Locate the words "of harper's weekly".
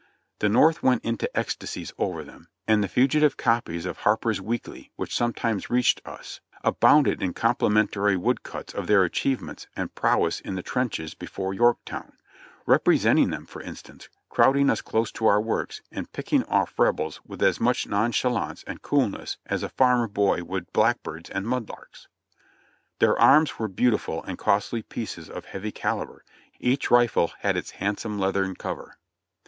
3.85-4.91